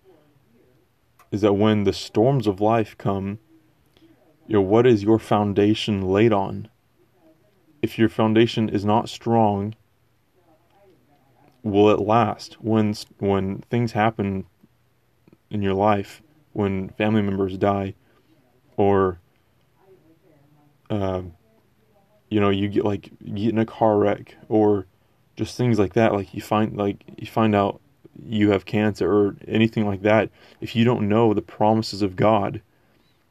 is 1.33 1.41
that 1.41 1.55
when 1.55 1.85
the 1.85 1.93
storms 1.93 2.47
of 2.47 2.61
life 2.61 2.97
come, 2.99 3.39
you 4.47 4.55
know, 4.55 4.61
what 4.61 4.87
is 4.87 5.03
your 5.03 5.19
foundation 5.19 6.03
laid 6.03 6.33
on? 6.33 6.69
If 7.81 7.99
your 7.99 8.11
foundation 8.11 8.69
is 8.69 8.85
not 8.85 9.09
strong, 9.09 9.75
will 11.63 11.91
it 11.91 12.01
last 12.01 12.55
when 12.61 12.95
when 13.19 13.63
things 13.71 13.93
happen 13.93 14.45
in 15.51 15.63
your 15.63 15.75
life, 15.75 16.23
when 16.53 16.91
family 16.91 17.23
members 17.23 17.57
die, 17.57 17.95
or 18.77 19.19
uh, 20.91 21.23
you 22.29 22.41
know 22.41 22.51
you 22.51 22.69
get 22.69 22.85
like 22.85 23.11
you 23.21 23.45
get 23.47 23.53
in 23.53 23.59
a 23.59 23.67
car 23.67 23.97
wreck 23.97 24.37
or 24.49 24.87
just 25.37 25.57
things 25.57 25.79
like 25.79 25.95
that. 25.95 26.13
Like 26.13 26.35
you 26.35 26.43
find 26.43 26.77
like 26.77 27.03
you 27.17 27.27
find 27.27 27.55
out 27.55 27.82
you 28.25 28.51
have 28.51 28.65
cancer 28.65 29.11
or 29.13 29.37
anything 29.49 29.87
like 29.87 30.03
that, 30.03 30.31
if 30.61 30.77
you 30.77 30.85
don't 30.85 31.09
know 31.09 31.33
the 31.33 31.43
promises 31.43 32.03
of 32.03 32.17
God 32.17 32.61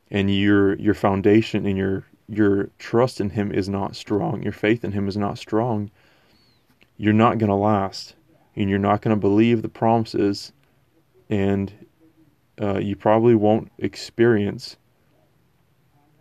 and 0.09 0.33
your 0.33 0.75
your 0.75 0.93
foundation 0.93 1.65
and 1.65 1.77
your 1.77 2.05
your 2.27 2.69
trust 2.79 3.19
in 3.19 3.29
him 3.29 3.51
is 3.51 3.67
not 3.69 3.95
strong, 3.95 4.41
your 4.41 4.53
faith 4.53 4.83
in 4.83 4.91
him 4.91 5.07
is 5.07 5.17
not 5.17 5.37
strong, 5.37 5.91
you're 6.97 7.13
not 7.13 7.37
going 7.37 7.49
to 7.49 7.55
last 7.55 8.15
and 8.55 8.69
you're 8.69 8.79
not 8.79 9.01
going 9.01 9.15
to 9.15 9.19
believe 9.19 9.61
the 9.61 9.69
promises 9.69 10.51
and 11.29 11.73
uh, 12.61 12.77
you 12.77 12.95
probably 12.95 13.35
won't 13.35 13.71
experience 13.79 14.77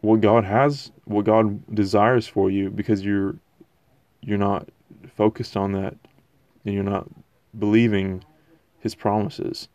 what 0.00 0.20
God 0.20 0.44
has, 0.44 0.90
what 1.04 1.24
God 1.26 1.74
desires 1.74 2.26
for 2.26 2.50
you, 2.50 2.70
because 2.70 3.04
you're 3.04 3.36
you're 4.22 4.38
not 4.38 4.68
focused 5.16 5.56
on 5.56 5.72
that, 5.72 5.94
and 6.64 6.74
you're 6.74 6.84
not 6.84 7.06
believing 7.58 8.24
His 8.80 8.94
promises. 8.94 9.68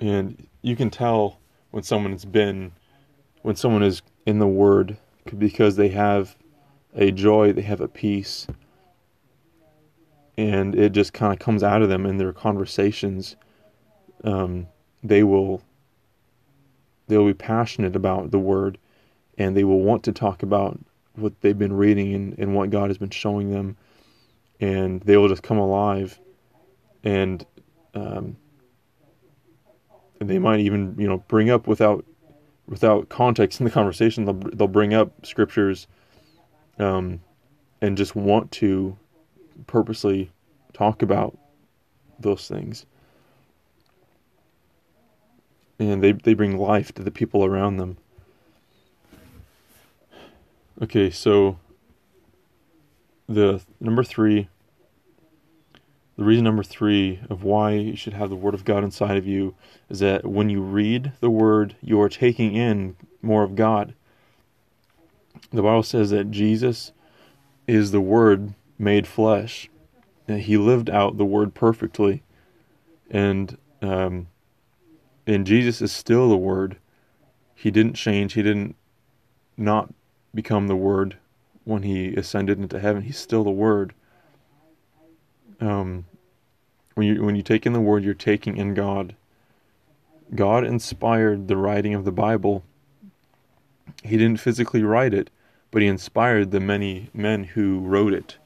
And 0.00 0.46
you 0.62 0.76
can 0.76 0.90
tell 0.90 1.38
when 1.70 1.82
someone 1.82 2.12
has 2.12 2.24
been, 2.24 2.72
when 3.42 3.56
someone 3.56 3.82
is 3.82 4.02
in 4.26 4.38
the 4.38 4.46
Word, 4.46 4.96
because 5.38 5.76
they 5.76 5.88
have 5.88 6.36
a 6.94 7.10
joy, 7.10 7.52
they 7.52 7.62
have 7.62 7.80
a 7.80 7.88
peace, 7.88 8.46
and 10.36 10.74
it 10.74 10.92
just 10.92 11.12
kind 11.12 11.32
of 11.32 11.38
comes 11.38 11.62
out 11.62 11.82
of 11.82 11.88
them 11.88 12.06
in 12.06 12.18
their 12.18 12.32
conversations. 12.32 13.36
Um, 14.24 14.66
they 15.02 15.22
will 15.22 15.62
they 17.08 17.18
will 17.18 17.26
be 17.26 17.34
passionate 17.34 17.96
about 17.96 18.30
the 18.30 18.38
word 18.38 18.78
and 19.36 19.56
they 19.56 19.64
will 19.64 19.80
want 19.80 20.02
to 20.04 20.12
talk 20.12 20.42
about 20.42 20.78
what 21.14 21.38
they've 21.40 21.58
been 21.58 21.72
reading 21.72 22.14
and, 22.14 22.38
and 22.38 22.54
what 22.54 22.70
God 22.70 22.88
has 22.88 22.96
been 22.96 23.10
showing 23.10 23.50
them 23.50 23.76
and 24.62 25.02
they 25.02 25.16
will 25.16 25.28
just 25.28 25.42
come 25.42 25.58
alive 25.58 26.18
and 27.04 27.44
um, 27.94 28.36
they 30.20 30.38
might 30.38 30.60
even 30.60 30.94
you 30.98 31.06
know 31.06 31.18
bring 31.28 31.50
up 31.50 31.66
without 31.66 32.04
without 32.66 33.08
context 33.10 33.60
in 33.60 33.64
the 33.64 33.70
conversation 33.70 34.24
they'll, 34.24 34.50
they'll 34.54 34.68
bring 34.68 34.94
up 34.94 35.26
scriptures 35.26 35.86
um, 36.78 37.20
and 37.82 37.98
just 37.98 38.16
want 38.16 38.50
to 38.50 38.96
purposely 39.66 40.30
talk 40.72 41.02
about 41.02 41.36
those 42.18 42.48
things 42.48 42.86
and 45.78 46.02
they, 46.02 46.12
they 46.12 46.34
bring 46.34 46.56
life 46.56 46.92
to 46.94 47.02
the 47.02 47.10
people 47.10 47.44
around 47.44 47.76
them. 47.76 47.96
Okay, 50.80 51.10
so 51.10 51.58
the 53.28 53.62
number 53.80 54.02
three, 54.02 54.48
the 56.16 56.24
reason 56.24 56.44
number 56.44 56.62
three 56.62 57.20
of 57.30 57.42
why 57.42 57.72
you 57.72 57.96
should 57.96 58.12
have 58.12 58.30
the 58.30 58.36
Word 58.36 58.54
of 58.54 58.64
God 58.64 58.84
inside 58.84 59.16
of 59.16 59.26
you 59.26 59.54
is 59.88 60.00
that 60.00 60.26
when 60.26 60.50
you 60.50 60.60
read 60.60 61.12
the 61.20 61.30
Word, 61.30 61.76
you 61.80 62.00
are 62.00 62.08
taking 62.08 62.54
in 62.54 62.96
more 63.22 63.42
of 63.42 63.56
God. 63.56 63.94
The 65.50 65.62
Bible 65.62 65.82
says 65.82 66.10
that 66.10 66.30
Jesus 66.30 66.92
is 67.66 67.90
the 67.90 68.00
Word 68.00 68.54
made 68.78 69.06
flesh, 69.06 69.70
and 70.28 70.40
He 70.40 70.56
lived 70.56 70.90
out 70.90 71.16
the 71.16 71.24
Word 71.24 71.54
perfectly. 71.54 72.22
And 73.10 73.56
um, 73.80 74.28
and 75.26 75.46
Jesus 75.46 75.80
is 75.80 75.92
still 75.92 76.28
the 76.28 76.36
Word. 76.36 76.76
He 77.54 77.70
didn't 77.70 77.94
change. 77.94 78.34
He 78.34 78.42
didn't 78.42 78.76
not 79.56 79.92
become 80.34 80.66
the 80.66 80.76
Word 80.76 81.16
when 81.64 81.82
he 81.82 82.14
ascended 82.14 82.58
into 82.58 82.80
heaven. 82.80 83.02
He's 83.02 83.18
still 83.18 83.44
the 83.44 83.50
Word. 83.50 83.94
Um, 85.62 86.06
when 86.94 87.06
you 87.06 87.22
when 87.22 87.36
you 87.36 87.42
take 87.42 87.66
in 87.66 87.72
the 87.72 87.80
Word, 87.80 88.02
you're 88.02 88.14
taking 88.14 88.56
in 88.56 88.74
God. 88.74 89.14
God 90.34 90.64
inspired 90.64 91.46
the 91.46 91.56
writing 91.56 91.94
of 91.94 92.04
the 92.04 92.12
Bible. 92.12 92.64
He 94.02 94.16
didn't 94.16 94.40
physically 94.40 94.82
write 94.82 95.14
it, 95.14 95.30
but 95.70 95.82
he 95.82 95.88
inspired 95.88 96.50
the 96.50 96.60
many 96.60 97.10
men 97.14 97.44
who 97.44 97.80
wrote 97.80 98.12
it. 98.12 98.38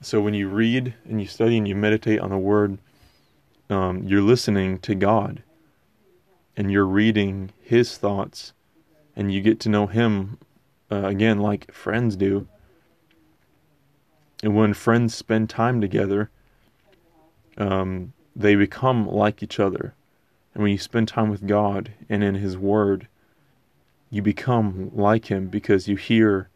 So 0.00 0.20
when 0.20 0.34
you 0.34 0.48
read 0.48 0.94
and 1.04 1.20
you 1.20 1.26
study 1.26 1.56
and 1.56 1.66
you 1.66 1.74
meditate 1.74 2.20
on 2.20 2.30
the 2.30 2.38
Word, 2.38 2.78
um, 3.68 4.04
you're 4.04 4.22
listening 4.22 4.78
to 4.80 4.94
God 4.94 5.42
and 6.56 6.70
you're 6.70 6.86
reading 6.86 7.50
His 7.60 7.98
thoughts 7.98 8.52
and 9.16 9.32
you 9.32 9.40
get 9.40 9.58
to 9.60 9.68
know 9.68 9.88
Him 9.88 10.38
uh, 10.92 11.06
again 11.06 11.40
like 11.40 11.72
friends 11.72 12.14
do. 12.14 12.46
And 14.42 14.54
when 14.54 14.74
friends 14.74 15.14
spend 15.14 15.48
time 15.48 15.80
together, 15.80 16.30
um, 17.56 18.12
they 18.34 18.54
become 18.54 19.08
like 19.08 19.42
each 19.42 19.58
other. 19.58 19.94
And 20.54 20.62
when 20.62 20.72
you 20.72 20.78
spend 20.78 21.08
time 21.08 21.30
with 21.30 21.46
God 21.46 21.92
and 22.08 22.22
in 22.22 22.34
His 22.36 22.56
Word, 22.56 23.08
you 24.10 24.22
become 24.22 24.90
like 24.94 25.26
Him 25.26 25.48
because 25.48 25.88
you 25.88 25.96
hear 25.96 26.48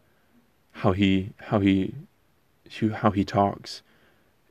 how 0.71 0.91
He 0.91 1.33
how 1.37 1.59
He 1.59 1.95
how 2.95 3.11
He 3.11 3.25
talks 3.25 3.81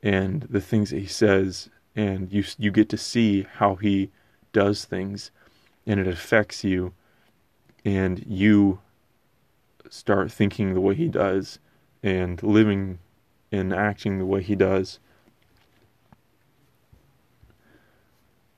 and 0.03 0.43
the 0.43 0.61
things 0.61 0.91
that 0.91 0.99
He 0.99 1.07
says 1.07 1.71
and 1.97 2.33
you 2.33 2.45
you 2.59 2.71
get 2.71 2.89
to 2.89 2.97
see 2.97 3.47
how 3.55 3.75
he 3.75 4.11
does 4.53 4.85
things 4.85 5.31
and 5.87 5.99
it 5.99 6.07
affects 6.07 6.65
you 6.65 6.93
and 7.85 8.25
you 8.27 8.81
start 9.89 10.31
thinking 10.31 10.75
the 10.75 10.81
way 10.81 10.95
he 10.95 11.09
does 11.09 11.59
and 12.03 12.43
living 12.43 12.99
and 13.53 13.73
acting 13.73 14.19
the 14.19 14.27
way 14.27 14.43
he 14.43 14.55
does. 14.55 14.99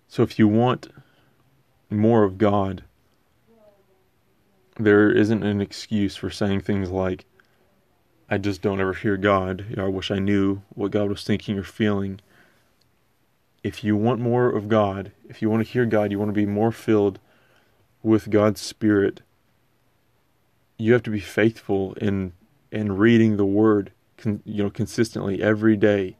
So 0.08 0.22
if 0.22 0.38
you 0.38 0.46
want 0.46 0.88
more 1.90 2.24
of 2.24 2.38
God 2.38 2.84
there 4.76 5.10
isn't 5.10 5.42
an 5.42 5.60
excuse 5.60 6.16
for 6.16 6.30
saying 6.30 6.60
things 6.60 6.90
like 6.90 7.24
I 8.30 8.38
just 8.38 8.62
don't 8.62 8.80
ever 8.80 8.94
hear 8.94 9.16
God. 9.16 9.74
I 9.76 9.84
wish 9.84 10.10
I 10.10 10.18
knew 10.18 10.62
what 10.70 10.90
God 10.90 11.10
was 11.10 11.22
thinking 11.22 11.58
or 11.58 11.64
feeling. 11.64 12.20
If 13.62 13.84
you 13.84 13.94
want 13.96 14.20
more 14.20 14.48
of 14.48 14.68
God, 14.68 15.12
if 15.28 15.42
you 15.42 15.50
want 15.50 15.66
to 15.66 15.72
hear 15.72 15.84
God, 15.84 16.10
you 16.10 16.18
want 16.18 16.30
to 16.30 16.34
be 16.34 16.46
more 16.46 16.72
filled 16.72 17.18
with 18.02 18.30
God's 18.30 18.60
Spirit, 18.60 19.20
you 20.78 20.92
have 20.94 21.02
to 21.04 21.10
be 21.10 21.20
faithful 21.20 21.92
in 21.94 22.32
in 22.70 22.96
reading 22.96 23.36
the 23.36 23.44
Word, 23.44 23.92
con, 24.22 24.40
you 24.44 24.62
know, 24.62 24.70
consistently 24.70 25.42
every 25.42 25.76
day. 25.76 26.16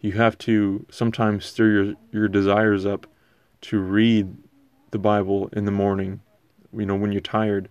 You 0.00 0.12
have 0.12 0.38
to 0.38 0.86
sometimes 0.90 1.46
stir 1.46 1.70
your 1.70 1.94
your 2.12 2.28
desires 2.28 2.86
up 2.86 3.06
to 3.62 3.78
read 3.78 4.36
the 4.90 4.98
Bible 4.98 5.48
in 5.52 5.64
the 5.64 5.70
morning, 5.70 6.20
you 6.72 6.86
know, 6.86 6.94
when 6.94 7.10
you're 7.12 7.20
tired, 7.20 7.68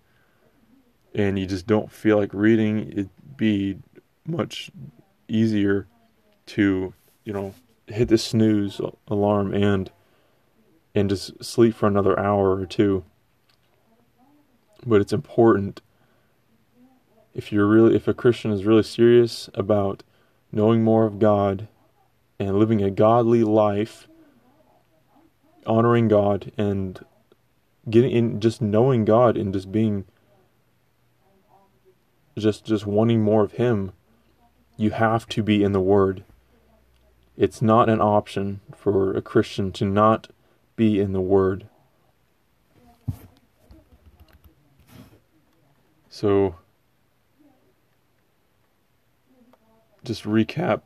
and 1.13 1.37
you 1.39 1.45
just 1.45 1.67
don't 1.67 1.91
feel 1.91 2.17
like 2.17 2.33
reading. 2.33 2.91
It'd 2.91 3.09
be 3.37 3.77
much 4.25 4.71
easier 5.27 5.87
to, 6.47 6.93
you 7.23 7.33
know, 7.33 7.53
hit 7.87 8.09
the 8.09 8.17
snooze 8.17 8.81
alarm 9.07 9.53
and 9.53 9.91
and 10.95 11.09
just 11.09 11.43
sleep 11.43 11.75
for 11.75 11.87
another 11.87 12.19
hour 12.19 12.59
or 12.59 12.65
two. 12.65 13.03
But 14.85 15.01
it's 15.01 15.13
important 15.13 15.81
if 17.33 17.51
you're 17.51 17.67
really 17.67 17.95
if 17.95 18.07
a 18.07 18.13
Christian 18.13 18.51
is 18.51 18.65
really 18.65 18.83
serious 18.83 19.49
about 19.53 20.03
knowing 20.51 20.83
more 20.83 21.05
of 21.05 21.19
God 21.19 21.67
and 22.39 22.57
living 22.57 22.81
a 22.81 22.91
godly 22.91 23.43
life, 23.43 24.07
honoring 25.65 26.07
God 26.07 26.51
and 26.57 27.03
getting 27.89 28.11
in 28.11 28.39
just 28.39 28.61
knowing 28.61 29.05
God 29.05 29.37
and 29.37 29.53
just 29.53 29.71
being 29.71 30.05
just 32.37 32.65
just 32.65 32.85
wanting 32.85 33.21
more 33.21 33.43
of 33.43 33.53
him, 33.53 33.91
you 34.77 34.91
have 34.91 35.27
to 35.29 35.43
be 35.43 35.63
in 35.63 35.71
the 35.71 35.81
word 35.81 36.23
it's 37.35 37.61
not 37.61 37.89
an 37.89 37.99
option 37.99 38.61
for 38.75 39.15
a 39.15 39.21
Christian 39.21 39.71
to 39.73 39.85
not 39.85 40.27
be 40.75 40.99
in 40.99 41.13
the 41.13 41.21
Word. 41.21 41.67
So, 46.09 46.55
just 50.03 50.23
recap 50.23 50.81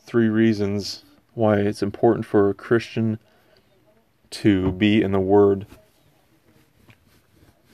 three 0.00 0.28
reasons 0.28 1.04
why 1.34 1.56
it's 1.56 1.82
important 1.82 2.24
for 2.24 2.48
a 2.48 2.54
Christian 2.54 3.18
to 4.30 4.72
be 4.72 5.02
in 5.02 5.12
the 5.12 5.20
Word. 5.20 5.66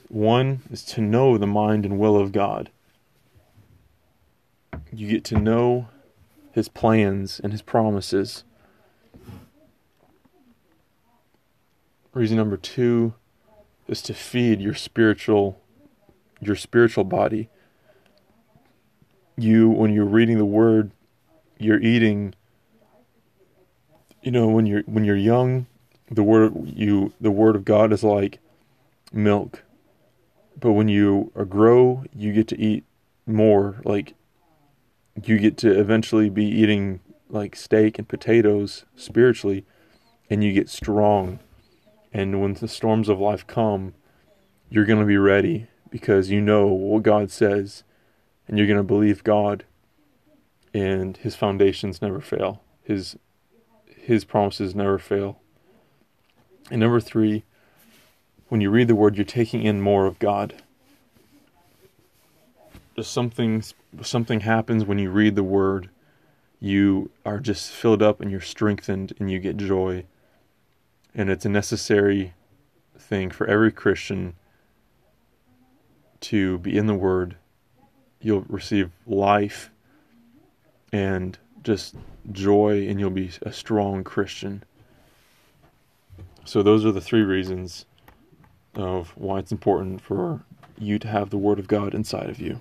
One 0.08 0.62
is 0.70 0.84
to 0.86 1.00
know 1.00 1.38
the 1.38 1.46
mind 1.46 1.86
and 1.86 1.98
will 1.98 2.16
of 2.16 2.32
God. 2.32 2.70
You 4.92 5.08
get 5.08 5.24
to 5.24 5.38
know 5.38 5.88
his 6.52 6.68
plans 6.68 7.40
and 7.42 7.52
his 7.52 7.62
promises. 7.62 8.44
Reason 12.12 12.36
number 12.36 12.58
2 12.58 13.14
is 13.88 14.02
to 14.02 14.12
feed 14.12 14.60
your 14.60 14.74
spiritual 14.74 15.58
your 16.40 16.56
spiritual 16.56 17.04
body. 17.04 17.48
You 19.36 19.70
when 19.70 19.92
you're 19.92 20.04
reading 20.04 20.38
the 20.38 20.44
word, 20.44 20.90
you're 21.58 21.80
eating 21.80 22.34
you 24.22 24.30
know 24.30 24.48
when 24.48 24.66
you're 24.66 24.82
when 24.82 25.04
you're 25.04 25.16
young, 25.16 25.66
the 26.10 26.22
word 26.22 26.52
you 26.66 27.12
the 27.20 27.30
word 27.30 27.56
of 27.56 27.64
God 27.64 27.92
is 27.92 28.04
like 28.04 28.38
milk. 29.12 29.62
But 30.58 30.72
when 30.72 30.88
you 30.88 31.32
grow, 31.48 32.04
you 32.14 32.32
get 32.32 32.48
to 32.48 32.60
eat 32.60 32.84
more 33.26 33.80
like 33.84 34.14
you 35.24 35.38
get 35.38 35.56
to 35.58 35.78
eventually 35.78 36.30
be 36.30 36.44
eating 36.44 37.00
like 37.28 37.56
steak 37.56 37.98
and 37.98 38.08
potatoes 38.08 38.84
spiritually 38.96 39.64
and 40.30 40.42
you 40.44 40.52
get 40.52 40.68
strong. 40.68 41.38
And 42.12 42.40
when 42.40 42.54
the 42.54 42.68
storms 42.68 43.08
of 43.08 43.18
life 43.18 43.46
come, 43.46 43.94
you're 44.68 44.84
going 44.84 45.00
to 45.00 45.06
be 45.06 45.16
ready 45.16 45.66
because 45.90 46.30
you 46.30 46.40
know 46.40 46.66
what 46.68 47.02
God 47.02 47.30
says 47.30 47.84
and 48.46 48.58
you're 48.58 48.66
going 48.66 48.76
to 48.76 48.82
believe 48.82 49.24
God 49.24 49.64
and 50.74 51.16
his 51.18 51.34
foundations 51.34 52.00
never 52.00 52.20
fail. 52.20 52.62
His 52.82 53.16
his 53.86 54.24
promises 54.24 54.74
never 54.74 54.98
fail. 54.98 55.38
And 56.70 56.80
number 56.80 57.00
3, 57.00 57.44
when 58.48 58.60
you 58.60 58.68
read 58.68 58.88
the 58.88 58.94
word 58.94 59.16
you're 59.16 59.24
taking 59.24 59.62
in 59.62 59.80
more 59.80 60.06
of 60.06 60.18
God. 60.18 60.62
Just 62.96 63.12
something 63.12 63.62
something 64.02 64.40
happens 64.40 64.84
when 64.84 64.98
you 64.98 65.10
read 65.10 65.36
the 65.36 65.42
word. 65.42 65.88
You 66.58 67.10
are 67.24 67.38
just 67.38 67.70
filled 67.70 68.02
up 68.02 68.20
and 68.20 68.30
you're 68.30 68.40
strengthened 68.40 69.14
and 69.18 69.30
you 69.30 69.38
get 69.38 69.56
joy. 69.56 70.04
And 71.14 71.30
it's 71.30 71.44
a 71.44 71.48
necessary 71.48 72.34
thing 72.98 73.30
for 73.30 73.46
every 73.46 73.72
Christian 73.72 74.34
to 76.20 76.58
be 76.58 76.76
in 76.76 76.86
the 76.86 76.94
Word, 76.94 77.36
you'll 78.22 78.44
receive 78.48 78.90
life 79.06 79.70
and 80.92 81.38
just 81.62 81.94
joy, 82.30 82.86
and 82.88 82.98
you'll 82.98 83.10
be 83.10 83.30
a 83.42 83.52
strong 83.52 84.04
Christian. 84.04 84.62
So, 86.44 86.62
those 86.62 86.84
are 86.84 86.92
the 86.92 87.00
three 87.00 87.22
reasons 87.22 87.86
of 88.74 89.10
why 89.16 89.38
it's 89.38 89.52
important 89.52 90.00
for 90.00 90.42
you 90.78 90.98
to 90.98 91.08
have 91.08 91.30
the 91.30 91.38
Word 91.38 91.58
of 91.58 91.68
God 91.68 91.94
inside 91.94 92.28
of 92.28 92.40
you. 92.40 92.60